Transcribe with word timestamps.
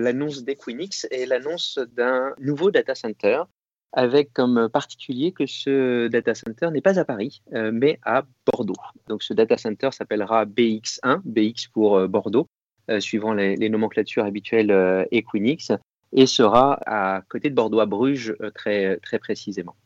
l'annonce 0.00 0.42
d'Equinix 0.42 1.06
est 1.10 1.26
l'annonce 1.26 1.78
d'un 1.78 2.34
nouveau 2.38 2.70
data 2.70 2.94
center 2.94 3.42
avec 3.92 4.32
comme 4.32 4.68
particulier 4.68 5.32
que 5.32 5.46
ce 5.46 6.08
data 6.08 6.34
center 6.34 6.70
n'est 6.70 6.80
pas 6.80 6.98
à 6.98 7.04
Paris, 7.04 7.42
euh, 7.54 7.70
mais 7.72 7.98
à 8.04 8.24
Bordeaux. 8.46 8.80
Donc 9.08 9.22
ce 9.22 9.34
data 9.34 9.56
center 9.56 9.90
s'appellera 9.92 10.44
BX1, 10.46 11.20
BX 11.24 11.68
pour 11.72 11.96
euh, 11.96 12.06
Bordeaux, 12.06 12.46
euh, 12.90 13.00
suivant 13.00 13.32
les, 13.32 13.68
nomenclatures 13.68 14.24
habituelles 14.24 15.06
Equinix, 15.10 15.72
et 16.12 16.26
sera 16.26 16.78
à 16.86 17.22
côté 17.28 17.50
de 17.50 17.54
Bordeaux, 17.54 17.80
à 17.80 17.86
Bruges, 17.86 18.36
très, 18.54 18.96
très 18.98 19.18
précisément. 19.18 19.76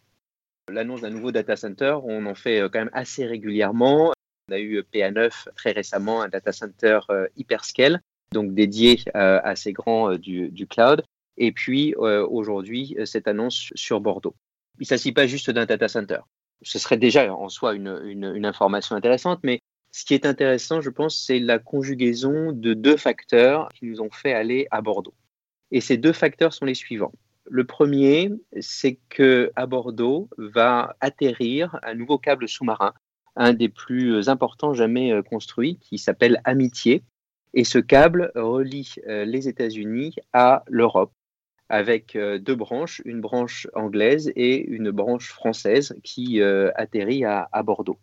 L'annonce 0.70 1.02
d'un 1.02 1.10
nouveau 1.10 1.30
data 1.30 1.56
center, 1.56 1.98
on 2.04 2.24
en 2.26 2.34
fait 2.34 2.60
quand 2.70 2.78
même 2.78 2.90
assez 2.94 3.26
régulièrement. 3.26 4.12
On 4.48 4.52
a 4.52 4.58
eu 4.58 4.80
PA9 4.80 5.48
très 5.54 5.72
récemment, 5.72 6.22
un 6.22 6.28
data 6.28 6.52
center 6.52 7.00
hyperscale, 7.36 8.00
donc 8.34 8.52
dédié 8.52 9.00
à 9.14 9.56
ces 9.56 9.72
grands 9.72 10.16
du, 10.16 10.50
du 10.50 10.66
cloud. 10.66 11.02
Et 11.36 11.52
puis 11.52 11.94
euh, 11.98 12.26
aujourd'hui, 12.26 12.94
euh, 12.98 13.04
cette 13.04 13.28
annonce 13.28 13.70
sur 13.74 14.00
Bordeaux. 14.00 14.34
Il 14.78 14.82
ne 14.82 14.86
s'agit 14.86 15.12
pas 15.12 15.26
juste 15.26 15.50
d'un 15.50 15.66
data 15.66 15.88
center. 15.88 16.20
Ce 16.62 16.78
serait 16.78 16.96
déjà 16.96 17.32
en 17.32 17.48
soi 17.48 17.74
une, 17.74 18.44
information 18.44 18.96
intéressante, 18.96 19.40
mais 19.42 19.60
ce 19.92 20.04
qui 20.04 20.14
est 20.14 20.26
intéressant, 20.26 20.80
je 20.80 20.90
pense, 20.90 21.16
c'est 21.16 21.38
la 21.38 21.58
conjugaison 21.58 22.52
de 22.52 22.74
deux 22.74 22.96
facteurs 22.96 23.68
qui 23.74 23.86
nous 23.86 24.00
ont 24.00 24.10
fait 24.10 24.32
aller 24.32 24.66
à 24.70 24.80
Bordeaux. 24.80 25.14
Et 25.70 25.80
ces 25.80 25.96
deux 25.96 26.12
facteurs 26.12 26.52
sont 26.52 26.64
les 26.64 26.74
suivants. 26.74 27.12
Le 27.46 27.64
premier, 27.64 28.30
c'est 28.60 28.98
que 29.08 29.52
à 29.54 29.66
Bordeaux 29.66 30.28
va 30.38 30.96
atterrir 31.00 31.78
un 31.82 31.94
nouveau 31.94 32.18
câble 32.18 32.48
sous-marin, 32.48 32.94
un 33.36 33.52
des 33.52 33.68
plus 33.68 34.28
importants 34.28 34.74
jamais 34.74 35.12
euh, 35.12 35.22
construits, 35.22 35.78
qui 35.78 35.98
s'appelle 35.98 36.40
Amitié. 36.44 37.04
Et 37.54 37.64
ce 37.64 37.78
câble 37.78 38.32
relie 38.34 38.96
les 39.06 39.48
États-Unis 39.48 40.16
à 40.32 40.64
l'Europe 40.68 41.12
avec 41.68 42.14
euh, 42.16 42.38
deux 42.38 42.54
branches, 42.54 43.00
une 43.04 43.20
branche 43.20 43.66
anglaise 43.74 44.32
et 44.36 44.64
une 44.64 44.90
branche 44.90 45.28
française 45.30 45.96
qui 46.02 46.40
euh, 46.40 46.70
atterrit 46.76 47.24
à, 47.24 47.48
Bordeaux. 47.64 47.98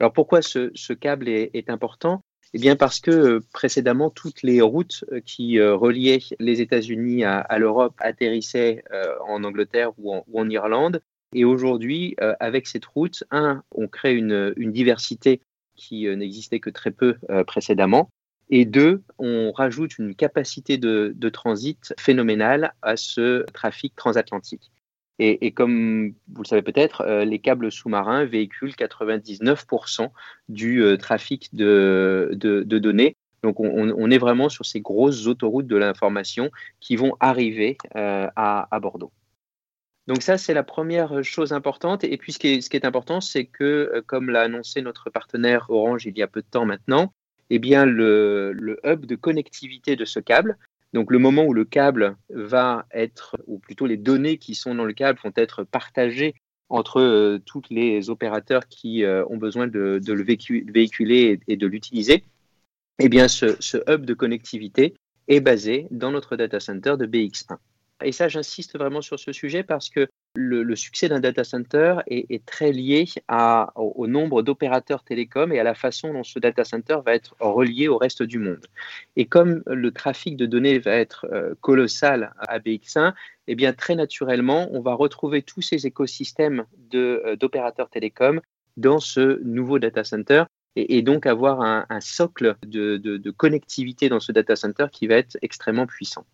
Alors 0.00 0.12
pourquoi 0.12 0.42
ce, 0.42 0.92
câble 0.92 1.28
est, 1.28 1.70
important? 1.70 2.22
Eh 2.54 2.58
bien 2.58 2.76
parce 2.76 3.00
que 3.00 3.10
euh, 3.10 3.40
précédemment, 3.52 4.10
toutes 4.10 4.42
les 4.42 4.60
routes 4.60 5.04
qui 5.26 5.60
reliaient 5.60 6.20
les 6.38 6.60
États-Unis 6.60 7.24
à, 7.24 7.58
l'Europe 7.58 7.94
atterrissaient 7.98 8.84
en 9.26 9.42
Angleterre 9.44 9.92
ou 9.98 10.14
en, 10.14 10.48
Irlande. 10.48 11.02
Et 11.34 11.44
aujourd'hui, 11.44 12.16
avec 12.40 12.66
cette 12.66 12.86
route, 12.86 13.24
un, 13.30 13.62
on 13.74 13.86
crée 13.86 14.14
une 14.14 14.72
diversité 14.72 15.42
qui 15.76 16.06
n'existait 16.16 16.60
que 16.60 16.70
très 16.70 16.90
peu 16.90 17.16
précédemment. 17.46 18.08
Et 18.50 18.64
deux, 18.64 19.02
on 19.18 19.52
rajoute 19.52 19.98
une 19.98 20.14
capacité 20.14 20.78
de, 20.78 21.28
transit 21.28 21.94
phénoménale 21.98 22.72
à 22.82 22.96
ce 22.96 23.44
trafic 23.52 23.94
transatlantique. 23.94 24.70
Et, 25.20 25.50
comme 25.50 26.14
vous 26.32 26.42
le 26.42 26.46
savez 26.46 26.62
peut-être, 26.62 27.00
euh, 27.00 27.24
les 27.24 27.40
câbles 27.40 27.72
sous-marins 27.72 28.24
véhiculent 28.24 28.70
99% 28.70 30.12
du 30.48 30.80
euh, 30.80 30.96
trafic 30.96 31.52
de, 31.52 32.30
données. 32.64 33.16
Donc 33.42 33.58
on, 33.58 34.10
est 34.10 34.18
vraiment 34.18 34.48
sur 34.48 34.64
ces 34.64 34.80
grosses 34.80 35.26
autoroutes 35.26 35.66
de 35.66 35.76
l'information 35.76 36.50
qui 36.78 36.94
vont 36.94 37.16
arriver 37.18 37.78
euh, 37.96 38.28
à, 38.36 38.78
Bordeaux. 38.80 39.12
Donc 40.06 40.22
ça, 40.22 40.38
c'est 40.38 40.54
la 40.54 40.62
première 40.62 41.22
chose 41.24 41.52
importante. 41.52 42.04
Et 42.04 42.16
puis 42.16 42.32
ce 42.32 42.38
qui 42.38 42.48
est 42.48 42.84
important, 42.84 43.20
c'est 43.20 43.44
que, 43.44 44.02
comme 44.06 44.30
l'a 44.30 44.42
annoncé 44.42 44.82
notre 44.82 45.10
partenaire 45.10 45.68
Orange 45.68 46.06
il 46.06 46.16
y 46.16 46.22
a 46.22 46.28
peu 46.28 46.42
de 46.42 46.46
temps 46.48 46.64
maintenant, 46.64 47.12
eh 47.50 47.58
bien, 47.58 47.86
le, 47.86 48.78
hub 48.84 49.06
de 49.06 49.16
connectivité 49.16 49.96
de 49.96 50.04
ce 50.04 50.20
câble, 50.20 50.56
donc 50.92 51.10
le 51.10 51.18
moment 51.18 51.44
où 51.44 51.52
le 51.52 51.64
câble 51.64 52.16
va 52.30 52.86
être, 52.92 53.36
ou 53.46 53.58
plutôt 53.58 53.86
les 53.86 53.96
données 53.96 54.38
qui 54.38 54.54
sont 54.54 54.74
dans 54.74 54.84
le 54.84 54.92
câble 54.92 55.18
vont 55.22 55.32
être 55.36 55.64
partagées 55.64 56.34
entre 56.70 57.00
euh, 57.00 57.38
tous 57.44 57.62
les 57.70 58.10
opérateurs 58.10 58.68
qui 58.68 59.04
euh, 59.04 59.24
ont 59.28 59.38
besoin 59.38 59.66
de, 59.66 60.00
le 60.06 60.22
véhiculer 60.22 61.40
et, 61.48 61.56
de 61.56 61.66
l'utiliser, 61.66 62.24
eh 62.98 63.08
bien 63.08 63.28
ce, 63.28 63.56
ce, 63.60 63.78
hub 63.90 64.04
de 64.04 64.14
connectivité 64.14 64.94
est 65.28 65.40
basé 65.40 65.86
dans 65.90 66.10
notre 66.10 66.36
data 66.36 66.60
center 66.60 66.96
de 66.98 67.06
BX1. 67.06 67.56
Et 68.04 68.12
ça, 68.12 68.28
j'insiste 68.28 68.76
vraiment 68.76 69.00
sur 69.00 69.18
ce 69.18 69.32
sujet 69.32 69.62
parce 69.62 69.90
que 69.90 70.08
le, 70.34 70.76
succès 70.76 71.08
d'un 71.08 71.20
data 71.20 71.44
center 71.44 71.96
est, 72.06 72.44
très 72.44 72.72
lié 72.72 73.06
au, 73.74 74.06
nombre 74.06 74.42
d'opérateurs 74.42 75.02
télécoms 75.02 75.52
et 75.52 75.58
à 75.58 75.64
la 75.64 75.74
façon 75.74 76.12
dont 76.12 76.24
ce 76.24 76.38
data 76.38 76.64
center 76.64 76.98
va 77.04 77.14
être 77.14 77.34
relié 77.40 77.88
au 77.88 77.98
reste 77.98 78.22
du 78.22 78.38
monde. 78.38 78.64
Et 79.16 79.26
comme 79.26 79.62
le 79.66 79.90
trafic 79.90 80.36
de 80.36 80.46
données 80.46 80.78
va 80.78 80.92
être 80.92 81.26
euh, 81.32 81.54
colossal 81.60 82.32
à 82.38 82.58
BX1, 82.58 83.14
eh 83.48 83.54
bien 83.54 83.72
très 83.72 83.94
naturellement, 83.94 84.68
on 84.72 84.80
va 84.80 84.94
retrouver 84.94 85.42
tous 85.42 85.62
ces 85.62 85.86
écosystèmes 85.86 86.64
euh, 86.94 87.36
d'opérateurs 87.36 87.90
télécoms 87.90 88.40
dans 88.76 89.00
ce 89.00 89.42
nouveau 89.42 89.78
data 89.78 90.04
center 90.04 90.44
et, 90.76 91.02
donc 91.02 91.26
avoir 91.26 91.60
un, 91.60 92.00
socle 92.00 92.54
de 92.62 93.30
connectivité 93.32 94.08
dans 94.08 94.20
ce 94.20 94.30
data 94.30 94.54
center 94.54 94.86
qui 94.92 95.08
va 95.08 95.16
être 95.16 95.36
extrêmement 95.42 95.86
puissant. 95.86 96.24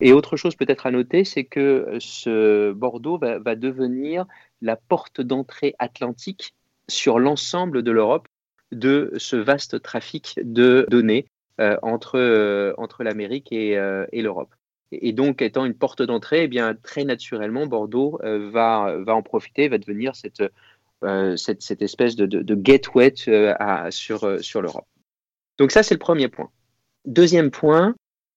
Et 0.00 0.12
autre 0.12 0.36
chose 0.36 0.56
peut-être 0.56 0.86
à 0.86 0.90
noter, 0.90 1.24
c'est 1.24 1.44
que 1.44 1.96
ce 2.00 2.72
Bordeaux 2.72 3.18
va, 3.18 3.54
devenir 3.54 4.26
la 4.60 4.76
porte 4.76 5.20
d'entrée 5.20 5.74
atlantique 5.78 6.54
sur 6.88 7.18
l'ensemble 7.18 7.82
de 7.82 7.90
l'Europe 7.90 8.28
de 8.72 9.12
ce 9.18 9.36
vaste 9.36 9.80
trafic 9.82 10.40
de 10.42 10.86
données 10.90 11.26
euh, 11.60 11.76
entre, 11.82 12.18
euh, 12.18 12.74
entre 12.78 13.04
l'Amérique 13.04 13.52
et, 13.52 13.78
euh, 13.78 14.04
l'Europe. 14.12 14.52
Et, 14.90 15.12
donc, 15.12 15.42
étant 15.42 15.64
une 15.64 15.74
porte 15.74 16.02
d'entrée, 16.02 16.44
eh 16.44 16.48
bien, 16.48 16.74
très 16.74 17.04
naturellement, 17.04 17.66
Bordeaux 17.66 18.20
va, 18.22 18.96
va 18.98 19.14
en 19.14 19.22
profiter, 19.22 19.68
va 19.68 19.78
devenir 19.78 20.14
cette, 20.14 20.42
cette, 21.36 21.82
espèce 21.82 22.14
de, 22.14 22.26
de, 22.26 22.54
gateway 22.54 23.12
à, 23.58 23.90
sur, 23.90 24.42
sur 24.42 24.62
l'Europe. 24.62 24.86
Donc 25.58 25.72
ça, 25.72 25.82
c'est 25.82 25.94
le 25.94 26.00
premier 26.00 26.28
point. 26.28 26.50
Deuxième 27.06 27.50
point, 27.50 27.96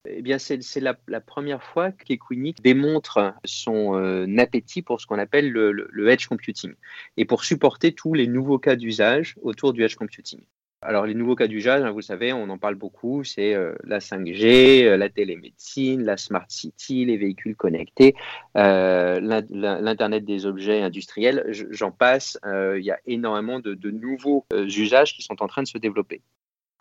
eh 0.10 0.22
bien, 0.22 0.38
c'est 0.40 0.62
la, 0.80 1.22
première 1.22 1.64
fois 1.64 1.92
qu'Equinix 1.92 2.62
démontre 2.62 3.34
son 3.46 3.98
euh, 3.98 4.38
appétit 4.38 4.82
pour 4.82 5.02
ce 5.02 5.08
qu'on 5.08 5.20
appelle 5.20 5.52
le, 5.52 6.10
edge 6.10 6.28
computing 6.28 6.74
et 7.18 7.26
pour 7.26 7.44
supporter 7.44 7.94
tous 7.94 8.14
les 8.14 8.28
nouveaux 8.28 8.60
cas 8.60 8.76
d'usage 8.76 9.36
autour 9.42 9.74
du 9.74 9.84
edge 9.84 9.96
computing. 9.96 10.42
Alors, 10.84 11.08
les 11.08 11.16
nouveaux 11.16 11.36
cas 11.36 11.48
d'usage, 11.48 11.82
hein, 11.82 11.92
vous 11.92 12.04
savez, 12.04 12.34
on 12.34 12.50
en 12.50 12.60
parle 12.60 12.76
beaucoup, 12.76 13.24
c'est 13.24 13.56
euh, 13.56 13.74
la 13.84 13.98
5G, 13.98 14.86
euh, 14.86 14.96
la 14.96 15.10
télémédecine, 15.10 16.04
la 16.04 16.18
smart 16.18 16.46
city, 16.50 17.04
les 17.06 17.18
véhicules 17.18 17.56
connectés, 17.56 18.16
l'Internet 18.54 20.24
des 20.24 20.46
objets 20.46 20.82
industriels, 20.82 21.46
j'en 21.72 21.92
passe. 21.92 22.38
Il 22.46 22.84
y 22.84 22.92
a 22.92 23.00
énormément 23.08 23.60
de 23.60 23.92
nouveaux 23.92 24.46
usages 24.54 25.16
qui 25.16 25.24
sont 25.24 25.42
en 25.42 25.48
train 25.48 25.64
de 25.64 25.68
se 25.68 25.80
développer. 25.80 26.22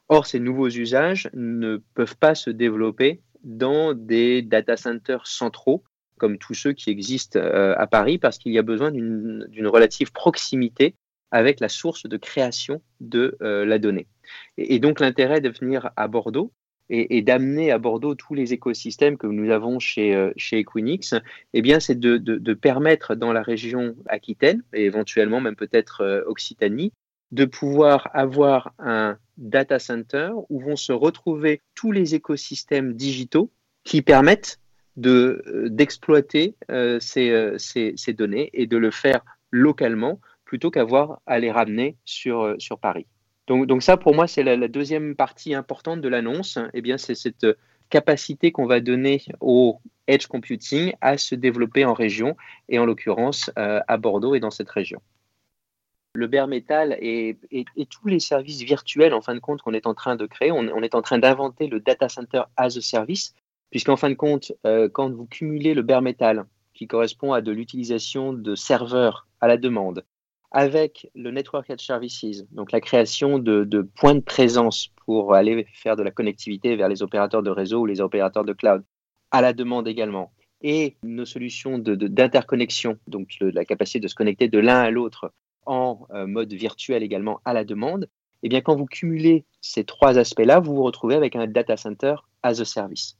Or, 0.08 0.26
ces 0.26 0.38
nouveaux 0.38 0.68
usages 0.68 1.28
ne 1.34 1.78
peuvent 1.94 2.16
pas 2.16 2.34
se 2.34 2.50
développer 2.50 3.20
dans 3.42 3.94
des 3.94 4.42
data 4.42 4.76
centers 4.76 5.26
centraux 5.26 5.84
comme 6.18 6.38
tous 6.38 6.54
ceux 6.54 6.72
qui 6.72 6.90
existent 6.90 7.38
euh, 7.38 7.74
à 7.76 7.86
Paris 7.86 8.18
parce 8.18 8.38
qu'il 8.38 8.52
y 8.52 8.58
a 8.58 8.62
besoin 8.62 8.90
d'une 8.90 9.66
relative 9.66 10.12
proximité 10.12 10.94
avec 11.30 11.60
la 11.60 11.68
source 11.68 12.06
de 12.06 12.16
création 12.16 12.80
de 13.00 13.36
euh, 13.42 13.64
la 13.64 13.78
donnée. 13.78 14.06
Et, 14.56 14.78
donc 14.78 15.00
l'intérêt 15.00 15.40
de 15.40 15.50
venir 15.50 15.90
à 15.96 16.08
Bordeaux 16.08 16.52
et, 16.88 17.20
d'amener 17.20 17.72
à 17.72 17.78
Bordeaux 17.78 18.14
tous 18.14 18.34
les 18.34 18.52
écosystèmes 18.52 19.18
que 19.18 19.26
nous 19.26 19.50
avons 19.50 19.80
chez, 19.80 20.14
euh, 20.14 20.32
chez 20.36 20.60
Equinix, 20.60 21.14
eh 21.52 21.60
bien 21.60 21.80
c'est 21.80 21.98
de, 21.98 22.16
de, 22.16 22.54
permettre 22.54 23.16
dans 23.16 23.32
la 23.32 23.42
région 23.42 23.96
Aquitaine 24.06 24.62
et 24.72 24.84
éventuellement 24.84 25.40
même 25.40 25.56
peut-être 25.56 26.24
Occitanie 26.28 26.92
de 27.32 27.44
pouvoir 27.44 28.08
avoir 28.14 28.72
un 28.78 29.18
data 29.36 29.78
center 29.78 30.30
où 30.48 30.60
vont 30.60 30.76
se 30.76 30.92
retrouver 30.92 31.62
tous 31.74 31.92
les 31.92 32.14
écosystèmes 32.14 32.94
digitaux 32.94 33.50
qui 33.84 34.02
permettent 34.02 34.58
euh, 35.04 35.68
d'exploiter 35.68 36.56
euh, 36.70 36.98
euh, 37.18 37.58
ces, 37.58 38.12
données 38.14 38.48
et 38.54 38.66
de 38.66 38.78
le 38.78 38.90
faire 38.90 39.20
localement 39.50 40.20
plutôt 40.46 40.70
qu'avoir 40.70 41.20
à 41.26 41.38
les 41.38 41.50
ramener 41.50 41.96
sur, 42.04 42.56
Paris. 42.80 43.06
Donc, 43.46 43.66
donc 43.66 43.82
ça, 43.82 43.96
pour 43.96 44.14
moi, 44.14 44.26
c'est 44.26 44.42
la, 44.42 44.68
deuxième 44.68 45.14
partie 45.14 45.54
importante 45.54 46.00
de 46.00 46.08
l'annonce. 46.08 46.58
Eh 46.72 46.80
bien, 46.80 46.96
c'est 46.96 47.14
cette 47.14 47.46
capacité 47.90 48.52
qu'on 48.52 48.66
va 48.66 48.80
donner 48.80 49.22
au 49.40 49.80
edge 50.06 50.26
computing 50.28 50.94
à 51.00 51.18
se 51.18 51.34
développer 51.34 51.84
en 51.84 51.92
région 51.92 52.36
et 52.68 52.78
en 52.78 52.86
l'occurrence 52.86 53.50
à 53.56 53.96
Bordeaux 53.98 54.34
et 54.34 54.40
dans 54.40 54.50
cette 54.50 54.70
région 54.70 55.00
le 56.16 56.26
bare 56.26 56.48
metal 56.48 56.96
et, 57.00 57.36
tous 57.90 58.08
les 58.08 58.20
services 58.20 58.62
virtuels, 58.62 59.14
en 59.14 59.20
fin 59.20 59.34
de 59.34 59.40
compte, 59.40 59.62
qu'on 59.62 59.74
est 59.74 59.86
en 59.86 59.94
train 59.94 60.16
de 60.16 60.26
créer. 60.26 60.50
On, 60.50 60.82
est 60.82 60.94
en 60.94 61.02
train 61.02 61.18
d'inventer 61.18 61.68
le 61.68 61.80
data 61.80 62.08
center 62.08 62.42
as 62.56 62.76
a 62.76 62.80
service, 62.80 63.34
puisqu'en 63.70 63.96
fin 63.96 64.10
de 64.10 64.14
compte, 64.14 64.52
euh, 64.66 64.88
quand 64.88 65.12
vous 65.12 65.26
cumulez 65.26 65.74
le 65.74 65.82
bare 65.82 66.02
metal, 66.02 66.46
qui 66.74 66.86
correspond 66.86 67.32
à 67.32 67.40
de 67.40 67.52
l'utilisation 67.52 68.32
de 68.32 68.54
serveurs 68.54 69.26
à 69.40 69.48
la 69.48 69.56
demande, 69.56 70.04
avec 70.50 71.10
le 71.14 71.30
Network 71.30 71.68
Edge 71.70 71.84
Services, 71.84 72.44
donc 72.52 72.72
la 72.72 72.80
création 72.80 73.38
de, 73.38 73.64
de, 73.64 73.82
points 73.82 74.14
de 74.14 74.20
présence 74.20 74.90
pour 75.04 75.34
aller 75.34 75.66
faire 75.72 75.96
de 75.96 76.02
la 76.02 76.10
connectivité 76.10 76.76
vers 76.76 76.88
les 76.88 77.02
opérateurs 77.02 77.42
de 77.42 77.50
réseau 77.50 77.80
ou 77.80 77.86
les 77.86 78.00
opérateurs 78.00 78.44
de 78.44 78.52
cloud, 78.52 78.82
à 79.30 79.40
la 79.40 79.52
demande 79.52 79.88
également, 79.88 80.32
et 80.62 80.96
nos 81.02 81.26
solutions 81.26 81.78
d'interconnexion, 81.78 82.98
donc 83.06 83.36
la 83.40 83.64
capacité 83.64 84.00
de 84.00 84.08
se 84.08 84.14
connecter 84.14 84.48
de 84.48 84.58
l'un 84.58 84.80
à 84.80 84.90
l'autre 84.90 85.32
en 85.66 86.06
euh, 86.12 86.26
mode 86.26 86.52
virtuel 86.52 87.02
également 87.02 87.40
à 87.44 87.52
la 87.52 87.64
demande, 87.64 88.08
eh 88.42 88.48
bien, 88.48 88.60
quand 88.60 88.76
vous 88.76 88.86
cumulez 88.86 89.44
ces 89.60 89.84
trois 89.84 90.18
aspects-là, 90.18 90.60
vous 90.60 90.74
vous 90.74 90.82
retrouvez 90.82 91.14
avec 91.14 91.36
un 91.36 91.46
data 91.46 91.76
center 91.76 92.16
as 92.42 92.60
a 92.60 92.64
service. 92.64 93.16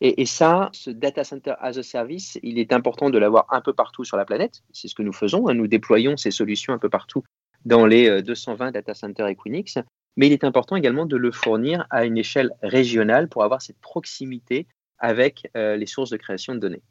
Et, 0.00 0.26
ça, 0.26 0.68
ce 0.72 0.90
data 0.90 1.24
center 1.24 1.54
as 1.60 1.78
a 1.78 1.82
service, 1.82 2.38
il 2.42 2.58
est 2.58 2.72
important 2.72 3.08
de 3.08 3.16
l'avoir 3.16 3.46
un 3.50 3.60
peu 3.60 3.72
partout 3.72 4.04
sur 4.04 4.16
la 4.16 4.26
planète. 4.26 4.62
C'est 4.72 4.88
ce 4.88 4.94
que 4.94 5.02
nous 5.02 5.12
faisons. 5.12 5.48
Hein. 5.48 5.54
Nous 5.54 5.66
déployons 5.66 6.16
ces 6.16 6.30
solutions 6.30 6.74
un 6.74 6.78
peu 6.78 6.90
partout 6.90 7.22
dans 7.64 7.86
les 7.86 8.20
220 8.22 8.66
euh, 8.66 8.70
data 8.72 8.92
centers 8.92 9.28
Equinix. 9.28 9.78
Mais 10.16 10.26
il 10.26 10.32
est 10.32 10.44
important 10.44 10.76
également 10.76 11.06
de 11.06 11.16
le 11.16 11.32
fournir 11.32 11.86
à 11.90 12.04
une 12.04 12.18
échelle 12.18 12.50
régionale 12.62 13.28
pour 13.28 13.44
avoir 13.44 13.62
cette 13.62 13.80
proximité 13.80 14.66
avec 14.98 15.50
euh, 15.56 15.76
les 15.76 15.86
sources 15.86 16.10
de 16.10 16.16
création 16.16 16.54
de 16.54 16.60
données. 16.60 16.82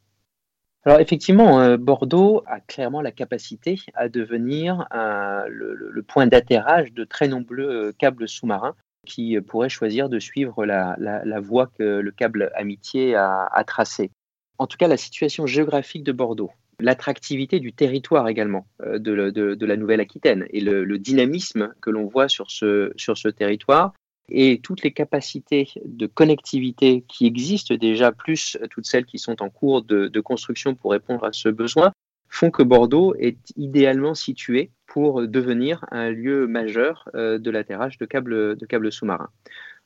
Alors 0.85 0.99
effectivement, 0.99 1.61
euh, 1.61 1.77
Bordeaux 1.77 2.43
a 2.45 2.59
clairement 2.59 3.01
la 3.01 3.11
capacité 3.11 3.79
à 3.93 4.09
devenir 4.09 4.85
le, 4.91 6.01
point 6.01 6.27
d'atterrage 6.27 6.91
de 6.91 7.05
très 7.05 7.27
nombreux 7.29 7.59
euh, 7.59 7.91
câbles 7.97 8.27
sous-marins 8.27 8.75
qui 9.05 9.39
pourraient 9.41 9.69
choisir 9.69 10.09
de 10.09 10.19
suivre 10.19 10.65
la, 10.65 11.39
voie 11.41 11.67
que 11.67 11.83
le 11.83 12.11
câble 12.11 12.51
Amitié 12.55 13.15
a, 13.15 13.63
tracée. 13.65 14.11
En 14.59 14.67
tout 14.67 14.77
cas, 14.77 14.87
la 14.87 14.95
situation 14.95 15.45
géographique 15.45 16.03
de 16.03 16.13
Bordeaux, 16.13 16.51
l'attractivité 16.79 17.59
du 17.59 17.73
territoire 17.73 18.29
également 18.29 18.65
de, 18.79 19.65
la 19.65 19.75
Nouvelle-Aquitaine 19.75 20.45
et 20.51 20.61
le, 20.61 20.97
dynamisme 20.97 21.73
que 21.81 21.89
l'on 21.89 22.05
voit 22.05 22.29
sur 22.29 22.49
ce 22.49 23.29
territoire 23.29 23.93
et 24.29 24.59
toutes 24.61 24.83
les 24.83 24.91
capacités 24.91 25.69
de 25.83 26.07
connectivité 26.07 27.03
qui 27.07 27.25
existent 27.25 27.75
déjà, 27.75 28.11
plus 28.11 28.57
toutes 28.71 28.85
celles 28.85 29.05
qui 29.05 29.19
sont 29.19 29.41
en 29.41 29.49
cours 29.49 29.83
de, 29.83 30.19
construction 30.21 30.75
pour 30.75 30.91
répondre 30.91 31.23
à 31.25 31.33
ce 31.33 31.49
besoin, 31.49 31.91
font 32.29 32.49
que 32.49 32.63
Bordeaux 32.63 33.13
est 33.19 33.37
idéalement 33.57 34.15
situé 34.15 34.71
pour 34.87 35.27
devenir 35.27 35.85
un 35.91 36.09
lieu 36.09 36.47
majeur 36.47 37.09
euh, 37.15 37.37
de 37.37 37.51
l'atterrage 37.51 37.97
de 37.97 38.05
câbles, 38.05 38.91
sous-marins. 38.91 39.29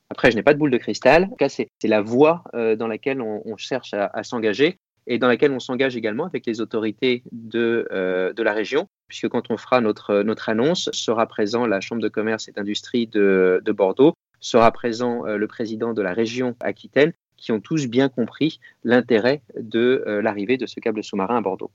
Après, 0.10 0.32
je 0.32 0.38
n'ai 0.38 0.44
pas 0.44 0.54
de 0.54 0.60
boule 0.60 0.72
de 0.72 0.78
cristal. 0.78 1.26
En 1.26 1.30
tout 1.30 1.36
cas, 1.36 1.50
c'est 1.50 1.70
la 1.84 2.02
voie 2.02 2.44
euh, 2.54 2.78
dans 2.78 2.88
laquelle 2.88 3.22
on, 3.22 3.58
cherche 3.58 3.94
à, 3.94 4.24
s'engager 4.24 4.78
et 5.08 5.18
dans 5.18 5.28
laquelle 5.28 5.52
on 5.52 5.60
s'engage 5.60 5.98
également 5.98 6.26
avec 6.26 6.46
les 6.46 6.62
autorités 6.62 7.24
de, 7.34 7.88
euh, 7.92 8.32
la 8.38 8.54
région, 8.54 8.88
puisque 9.10 9.28
quand 9.28 9.52
on 9.52 9.58
fera 9.58 9.82
notre, 9.82 10.24
annonce, 10.48 10.90
sera 10.94 11.26
présent 11.26 11.66
la 11.66 11.82
Chambre 11.82 12.02
de 12.02 12.10
commerce 12.10 12.48
et 12.48 12.54
d'industrie 12.54 13.08
de 13.08 13.62
Bordeaux 13.76 14.14
sera 14.40 14.72
présent 14.72 15.26
euh, 15.26 15.38
le 15.38 15.48
président 15.48 15.94
de 15.94 16.02
la 16.02 16.14
région 16.14 16.56
Aquitaine, 16.60 17.14
qui 17.36 17.52
ont 17.52 17.60
tous 17.60 17.88
bien 17.88 18.10
compris 18.10 18.60
l'intérêt 18.84 19.42
de 19.60 20.04
euh, 20.08 20.22
l'arrivée 20.22 20.58
de 20.58 20.66
ce 20.66 20.80
câble 20.80 21.04
sous-marin 21.04 21.38
à 21.38 21.42
Bordeaux. 21.42 21.72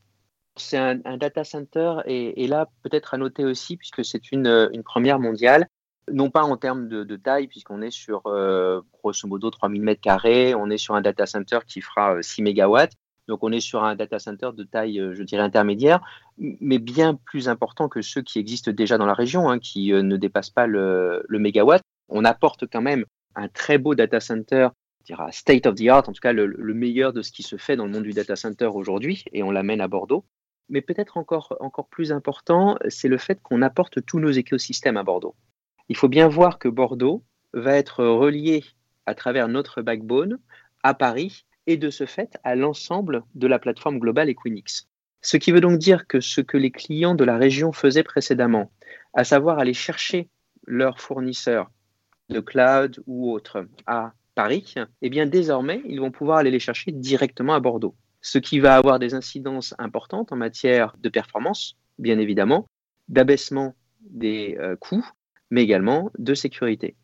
C'est 0.56 0.76
un, 0.76 1.16
data 1.16 1.44
center 1.44 2.00
et, 2.04 2.46
là 2.46 2.68
peut-être 2.82 3.14
à 3.14 3.16
noter 3.16 3.44
aussi, 3.44 3.76
puisque 3.76 4.04
c'est 4.04 4.32
une, 4.32 4.46
euh, 4.46 4.82
première 4.84 5.18
mondiale, 5.18 5.66
non 6.10 6.30
pas 6.30 6.42
en 6.42 6.56
termes 6.56 6.88
de, 6.88 7.16
taille, 7.16 7.46
puisqu'on 7.46 7.80
est 7.80 7.92
sur 7.92 8.22
grosso 8.92 9.28
modo 9.28 9.50
3000 9.50 9.82
m2, 9.82 10.54
on 10.56 10.68
est 10.68 10.76
sur 10.76 10.96
un 10.96 11.00
data 11.00 11.26
center 11.26 11.60
qui 11.66 11.80
fera 11.80 12.20
6 12.20 12.42
MW, 12.42 12.76
donc 13.28 13.44
on 13.44 13.52
est 13.52 13.60
sur 13.60 13.84
un 13.84 13.94
data 13.94 14.18
center 14.18 14.50
de 14.52 14.64
taille, 14.64 15.00
je 15.12 15.22
dirais, 15.22 15.44
intermédiaire, 15.44 16.00
mais 16.38 16.80
bien 16.80 17.14
plus 17.14 17.48
important 17.48 17.88
que 17.88 18.02
ceux 18.02 18.20
qui 18.20 18.40
existent 18.40 18.72
déjà 18.72 18.98
dans 18.98 19.06
la 19.06 19.14
région, 19.14 19.48
hein, 19.48 19.60
qui 19.60 19.92
ne 19.92 20.16
dépassent 20.16 20.50
pas 20.50 20.66
le, 20.66 21.24
le 21.28 21.38
mégawatt 21.38 21.82
on 22.08 22.24
apporte 22.24 22.66
quand 22.66 22.82
même 22.82 23.04
un 23.34 23.48
très 23.48 23.78
beau 23.78 23.94
data 23.94 24.20
center, 24.20 24.68
dira 25.04 25.32
state 25.32 25.66
of 25.66 25.74
the 25.74 25.88
art, 25.88 26.08
en 26.08 26.12
tout 26.12 26.20
cas 26.20 26.32
le, 26.32 26.74
meilleur 26.74 27.12
de 27.12 27.22
ce 27.22 27.32
qui 27.32 27.42
se 27.42 27.56
fait 27.56 27.76
dans 27.76 27.86
le 27.86 27.92
monde 27.92 28.04
du 28.04 28.12
data 28.12 28.36
center 28.36 28.66
aujourd'hui, 28.66 29.24
et 29.32 29.42
on 29.42 29.50
l'amène 29.50 29.80
à 29.80 29.88
Bordeaux. 29.88 30.24
Mais 30.68 30.80
peut-être 30.80 31.16
encore, 31.16 31.56
encore 31.60 31.88
plus 31.88 32.12
important, 32.12 32.78
c'est 32.88 33.08
le 33.08 33.18
fait 33.18 33.40
qu'on 33.42 33.62
apporte 33.62 34.04
tous 34.04 34.20
nos 34.20 34.30
écosystèmes 34.30 34.96
à 34.96 35.02
Bordeaux. 35.02 35.34
Il 35.88 35.96
faut 35.96 36.08
bien 36.08 36.28
voir 36.28 36.58
que 36.58 36.68
Bordeaux 36.68 37.24
va 37.52 37.76
être 37.76 38.04
relié 38.04 38.64
à 39.06 39.14
travers 39.14 39.48
notre 39.48 39.82
backbone 39.82 40.38
à 40.82 40.94
Paris 40.94 41.44
et 41.66 41.76
de 41.76 41.90
ce 41.90 42.06
fait 42.06 42.38
à 42.44 42.54
l'ensemble 42.54 43.24
de 43.34 43.46
la 43.46 43.58
plateforme 43.58 43.98
globale 43.98 44.28
Equinix. 44.28 44.88
Ce 45.20 45.36
qui 45.36 45.52
veut 45.52 45.60
donc 45.60 45.78
dire 45.78 46.06
que 46.06 46.20
ce 46.20 46.40
que 46.40 46.56
les 46.56 46.70
clients 46.70 47.14
de 47.14 47.24
la 47.24 47.36
région 47.36 47.72
faisaient 47.72 48.02
précédemment, 48.02 48.72
à 49.14 49.24
savoir 49.24 49.58
aller 49.58 49.74
chercher 49.74 50.28
leurs 50.66 51.00
fournisseurs 51.00 51.70
de 52.28 52.40
cloud 52.40 53.02
ou 53.06 53.32
autre 53.32 53.66
à 53.86 54.12
Paris, 54.34 54.74
eh 55.02 55.10
bien 55.10 55.26
désormais, 55.26 55.82
ils 55.86 56.00
vont 56.00 56.10
pouvoir 56.10 56.38
aller 56.38 56.50
les 56.50 56.58
chercher 56.58 56.92
directement 56.92 57.54
à 57.54 57.60
Bordeaux. 57.60 57.94
Ce 58.20 58.38
qui 58.38 58.60
va 58.60 58.76
avoir 58.76 58.98
des 58.98 59.14
incidences 59.14 59.74
importantes 59.78 60.32
en 60.32 60.36
matière 60.36 60.96
de 60.98 61.08
performance, 61.08 61.76
bien 61.98 62.18
évidemment, 62.18 62.66
d'abaissement 63.08 63.74
des 64.00 64.56
euh, 64.58 64.76
coûts, 64.76 65.06
mais 65.50 65.62
également 65.62 66.10
de 66.18 66.34
sécurité. 66.34 66.96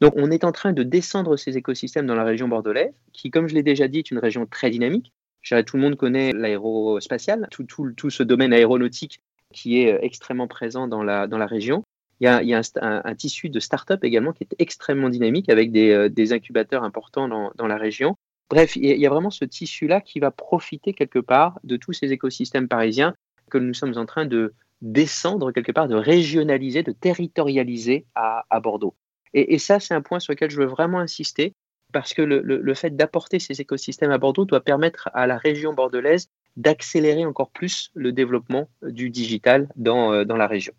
Donc 0.00 0.12
on 0.16 0.30
est 0.30 0.44
en 0.44 0.52
train 0.52 0.72
de 0.72 0.82
descendre 0.82 1.36
ces 1.36 1.56
écosystèmes 1.56 2.06
dans 2.06 2.14
la 2.14 2.24
région 2.24 2.48
bordelaise, 2.48 2.92
qui, 3.12 3.30
comme 3.30 3.48
je 3.48 3.54
l'ai 3.54 3.62
déjà 3.62 3.88
dit, 3.88 3.98
est 3.98 4.10
une 4.10 4.18
région 4.18 4.46
très 4.46 4.70
dynamique. 4.70 5.12
Tout 5.42 5.76
le 5.76 5.82
monde 5.82 5.96
connaît 5.96 6.32
l'aérospatial, 6.32 7.48
tout, 7.50 7.64
tout, 7.64 8.10
ce 8.10 8.22
domaine 8.24 8.52
aéronautique 8.52 9.20
qui 9.52 9.80
est 9.80 9.94
euh, 9.94 9.98
extrêmement 10.02 10.48
présent 10.48 10.88
dans 10.88 11.02
la 11.04 11.46
région. 11.46 11.84
Il 12.20 12.24
y 12.24 12.54
a, 12.54 12.62
un, 12.80 13.14
tissu 13.14 13.50
de 13.50 13.60
start-up 13.60 14.02
également 14.02 14.32
qui 14.32 14.44
est 14.44 14.54
extrêmement 14.58 15.10
dynamique 15.10 15.50
avec 15.50 15.70
des, 15.70 15.90
euh, 15.90 16.32
incubateurs 16.32 16.82
importants 16.82 17.28
dans, 17.28 17.66
la 17.66 17.76
région. 17.76 18.16
Bref, 18.48 18.76
il 18.76 18.84
y 18.84 19.06
a 19.06 19.10
vraiment 19.10 19.30
ce 19.30 19.44
tissu-là 19.44 20.00
qui 20.00 20.20
va 20.20 20.30
profiter 20.30 20.94
quelque 20.94 21.18
part 21.18 21.58
de 21.64 21.76
tous 21.76 21.92
ces 21.92 22.12
écosystèmes 22.12 22.68
parisiens 22.68 23.14
que 23.50 23.58
nous 23.58 23.74
sommes 23.74 23.98
en 23.98 24.06
train 24.06 24.24
de 24.24 24.54
descendre 24.80 25.52
quelque 25.52 25.72
part, 25.72 25.88
de 25.88 25.94
régionaliser, 25.94 26.82
de 26.82 26.92
territorialiser 26.92 28.06
à, 28.14 28.44
Bordeaux. 28.60 28.94
Et, 29.34 29.58
ça, 29.58 29.80
c'est 29.80 29.94
un 29.94 30.00
point 30.00 30.20
sur 30.20 30.32
lequel 30.32 30.50
je 30.50 30.58
veux 30.58 30.66
vraiment 30.66 31.00
insister 31.00 31.54
parce 31.92 32.14
que 32.14 32.22
le, 32.22 32.74
fait 32.74 32.96
d'apporter 32.96 33.38
ces 33.38 33.60
écosystèmes 33.60 34.10
à 34.10 34.18
Bordeaux 34.18 34.44
doit 34.44 34.62
permettre 34.62 35.10
à 35.12 35.26
la 35.26 35.36
région 35.36 35.74
bordelaise 35.74 36.28
d'accélérer 36.56 37.26
encore 37.26 37.50
plus 37.50 37.90
le 37.94 38.12
développement 38.12 38.68
du 38.82 39.10
digital 39.10 39.68
dans 39.76 40.12
euh, 40.12 40.24
la 40.24 40.46
région. 40.46 40.72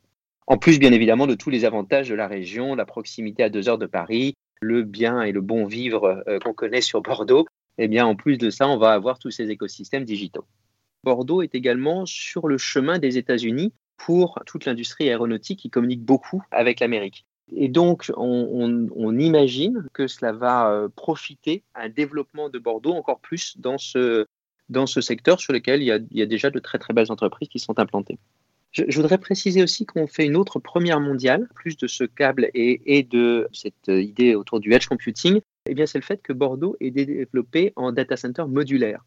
En 0.48 0.58
plus, 0.58 0.80
bien 0.80 0.94
évidemment, 0.94 1.28
de 1.28 1.36
tous 1.36 1.50
les 1.50 1.66
avantages 1.66 2.08
de 2.08 2.16
la 2.16 2.28
région, 2.28 2.74
la 2.74 2.86
proximité 2.86 3.44
à 3.44 3.50
deux 3.50 3.68
heures 3.68 3.78
de 3.78 3.86
Paris, 3.86 4.34
le 4.62 4.84
bien 4.84 5.22
et 5.22 5.34
le 5.34 5.42
bon 5.42 5.66
vivre 5.66 6.24
euh, 6.28 6.40
qu'on 6.40 6.54
connaît 6.54 6.82
sur 6.82 7.02
Bordeaux. 7.02 7.46
Eh 7.78 7.90
bien, 7.90 8.06
en 8.06 8.16
plus 8.16 8.38
de 8.38 8.50
ça, 8.50 8.68
on 8.70 8.78
va 8.78 8.94
avoir 8.94 9.20
tous 9.20 9.30
ces 9.30 9.50
écosystèmes 9.50 10.06
digitaux. 10.06 10.46
Bordeaux 11.04 11.42
est 11.42 11.54
également 11.54 12.06
sur 12.06 12.48
le 12.48 12.58
chemin 12.58 12.98
des 12.98 13.18
États-Unis 13.18 13.74
pour 13.98 14.40
toute 14.46 14.66
l'industrie 14.66 15.10
aéronautique 15.10 15.60
qui 15.60 15.70
communique 15.70 16.04
beaucoup 16.04 16.42
avec 16.52 16.80
l'Amérique. 16.80 17.26
Et 17.54 17.68
donc, 17.68 18.12
on, 18.16 19.20
imagine 19.20 19.86
que 19.94 20.08
cela 20.08 20.32
va 20.32 20.72
euh, 20.72 20.90
profiter 20.96 21.64
à 21.74 21.84
un 21.84 21.90
développement 21.90 22.50
de 22.50 22.58
Bordeaux 22.58 22.94
encore 22.94 23.20
plus 23.20 23.58
dans 23.58 23.78
ce, 23.78 24.26
dans 24.70 24.86
ce 24.86 25.02
secteur 25.02 25.40
sur 25.40 25.52
lequel 25.52 25.82
il 25.82 25.86
y, 25.86 25.92
a, 25.92 25.98
il 25.98 26.18
y 26.18 26.22
a 26.22 26.26
déjà 26.26 26.50
de 26.50 26.60
très 26.60 26.78
très 26.78 26.94
belles 26.94 27.12
entreprises 27.12 27.50
qui 27.50 27.60
sont 27.60 27.80
implantées. 27.80 28.18
Je, 28.88 28.96
voudrais 28.96 29.18
préciser 29.18 29.64
aussi 29.64 29.86
qu'on 29.86 30.08
fait 30.08 30.26
une 30.26 30.36
autre 30.36 30.60
première 30.60 31.00
mondiale, 31.00 31.48
plus 31.56 31.78
de 31.78 31.88
ce 31.88 32.04
câble 32.04 32.50
et, 32.54 33.04
de 33.10 33.48
cette 33.52 33.88
idée 33.88 34.36
autour 34.36 34.60
du 34.60 34.74
edge 34.74 34.88
computing. 34.88 35.42
Eh 35.68 35.74
bien, 35.74 35.86
c'est 35.86 35.98
le 35.98 36.04
fait 36.04 36.22
que 36.22 36.34
Bordeaux 36.34 36.76
est 36.80 36.92
développé 36.92 37.74
en 37.76 37.92
data 37.92 38.16
center 38.16 38.44
modulaire. 38.48 39.04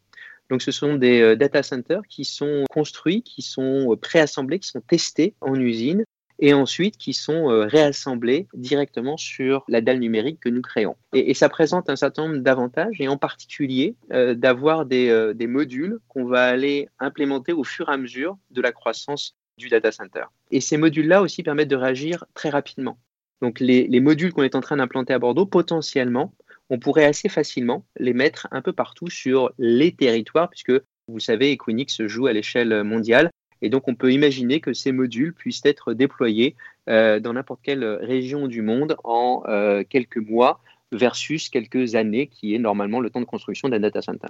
Donc, 0.49 0.61
ce 0.61 0.71
sont 0.71 0.95
des 0.95 1.21
euh, 1.21 1.35
data 1.37 1.63
centers 1.63 2.01
qui 2.09 2.25
sont 2.25 2.65
construits, 2.69 3.21
qui 3.23 3.41
sont 3.41 3.97
préassemblés, 4.01 4.59
qui 4.59 4.67
sont 4.67 4.81
testés 4.81 5.33
en 5.39 5.55
usine 5.55 6.03
et 6.41 6.53
ensuite 6.53 6.97
qui 6.97 7.13
sont 7.13 7.49
euh, 7.49 7.65
réassemblés 7.65 8.47
directement 8.53 9.15
sur 9.15 9.63
la 9.69 9.79
dalle 9.79 9.99
numérique 9.99 10.39
que 10.41 10.49
nous 10.49 10.61
créons. 10.61 10.97
Et, 11.13 11.33
ça 11.33 11.47
présente 11.47 11.89
un 11.89 11.95
certain 11.95 12.27
nombre 12.27 12.41
d'avantages, 12.41 12.99
et 12.99 13.07
en 13.07 13.17
particulier 13.17 13.95
euh, 14.11 14.33
d'avoir 14.33 14.85
des, 14.85 15.33
modules 15.47 15.99
qu'on 16.09 16.25
va 16.25 16.43
aller 16.43 16.89
implémenter 16.99 17.53
au 17.53 17.63
fur 17.63 17.89
et 17.89 17.93
à 17.93 17.97
mesure 17.97 18.37
de 18.49 18.61
la 18.61 18.71
croissance 18.71 19.35
du 19.57 19.69
data 19.69 19.91
center. 19.91 20.23
Et 20.51 20.61
ces 20.61 20.77
modules-là 20.77 21.21
aussi 21.21 21.43
permettent 21.43 21.69
de 21.69 21.75
réagir 21.75 22.25
très 22.33 22.49
rapidement. 22.49 22.97
Donc 23.41 23.59
les, 23.59 23.99
modules 23.99 24.33
qu'on 24.33 24.43
est 24.43 24.55
en 24.55 24.61
train 24.61 24.77
d'implanter 24.77 25.13
à 25.13 25.19
Bordeaux, 25.19 25.45
potentiellement, 25.45 26.33
on 26.69 26.79
pourrait 26.79 27.05
assez 27.05 27.27
facilement 27.27 27.85
les 27.97 28.13
mettre 28.13 28.47
un 28.51 28.61
peu 28.61 28.71
partout 28.71 29.09
sur 29.09 29.51
les 29.57 29.91
territoires, 29.93 30.49
puisque 30.49 30.73
vous 31.07 31.19
savez, 31.19 31.51
Equinix 31.51 32.05
joue 32.05 32.27
à 32.27 32.33
l'échelle 32.33 32.83
mondiale. 32.83 33.31
Et 33.63 33.69
donc, 33.69 33.87
on 33.87 33.95
peut 33.95 34.11
imaginer 34.11 34.59
que 34.59 34.73
ces 34.73 34.91
modules 34.91 35.33
puissent 35.33 35.65
être 35.65 35.93
déployés 35.93 36.55
euh, 36.89 37.19
dans 37.19 37.33
n'importe 37.33 37.61
quelle 37.63 37.83
région 37.83 38.47
du 38.47 38.61
monde 38.61 38.95
en 39.03 39.43
euh, 39.47 39.83
quelques 39.87 40.17
mois 40.17 40.61
versus 40.91 41.49
quelques 41.49 41.95
années, 41.95 42.27
qui 42.27 42.55
est 42.55 42.59
normalement 42.59 42.99
le 42.99 43.09
temps 43.09 43.21
de 43.21 43.25
construction 43.25 43.69
d'un 43.69 43.79
data 43.79 44.01
center. 44.01 44.27